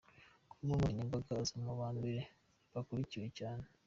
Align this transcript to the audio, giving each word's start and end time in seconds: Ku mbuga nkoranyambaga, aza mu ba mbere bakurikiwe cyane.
Ku 0.49 0.55
mbuga 0.65 0.75
nkoranyambaga, 0.81 1.31
aza 1.41 1.55
mu 1.63 1.73
ba 1.79 1.87
mbere 1.97 2.19
bakurikiwe 2.73 3.27
cyane. 3.39 3.65